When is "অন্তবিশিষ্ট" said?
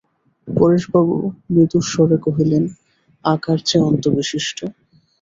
3.89-4.57